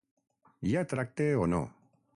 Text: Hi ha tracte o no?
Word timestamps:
Hi 0.69 0.73
ha 0.79 0.83
tracte 0.95 1.31
o 1.45 1.49
no? 1.57 1.63